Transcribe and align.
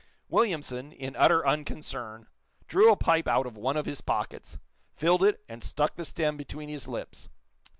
Williamson, 0.29 0.91
in 0.91 1.15
utter 1.15 1.45
unconcern, 1.45 2.25
drew 2.67 2.91
a 2.91 2.95
pipe 2.97 3.27
out 3.27 3.45
of 3.45 3.55
one 3.55 3.77
of 3.77 3.85
his 3.85 4.01
pockets, 4.01 4.57
filled 4.95 5.21
it, 5.23 5.43
and 5.47 5.63
stuck 5.63 5.95
the 5.95 6.05
stem 6.05 6.37
between 6.37 6.69
his 6.69 6.87
lips. 6.87 7.29